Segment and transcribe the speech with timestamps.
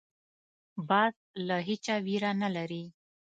[0.89, 1.13] باز
[1.47, 2.83] له هېچا ویره نه لري